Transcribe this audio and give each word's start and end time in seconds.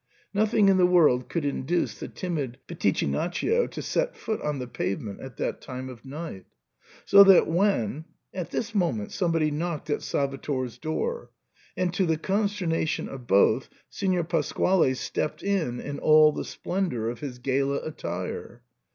Nothing 0.33 0.67
in 0.67 0.77
the 0.77 0.87
world 0.87 1.29
could 1.29 1.45
induce 1.45 1.99
the 1.99 2.07
timid 2.07 2.57
Pitichinaccio 2.67 3.69
to 3.69 3.81
set 3.83 4.17
foot 4.17 4.41
on 4.41 4.57
the 4.57 4.65
pavement 4.65 5.19
at 5.19 5.37
that 5.37 5.61
time 5.61 5.89
of 5.89 6.03
night 6.03 6.47
So 7.05 7.23
that 7.25 7.45
when" 7.45 8.05
At 8.41 8.49
this 8.49 8.73
moment 8.73 9.11
somebody 9.11 9.51
knocked 9.51 9.91
at 9.91 10.01
Salvator's 10.01 10.79
door, 10.79 11.29
and 11.77 11.93
to 11.93 12.07
the 12.07 12.17
consternation 12.17 13.07
of 13.09 13.27
both, 13.27 13.69
Signor 13.91 14.23
Pasquale 14.23 14.95
stepped 14.95 15.43
in 15.43 15.79
in 15.79 15.99
all 15.99 16.31
the 16.31 16.45
splendour 16.45 17.07
of 17.07 17.19
his 17.19 17.37
gala 17.37 17.77
attire. 17.85 18.63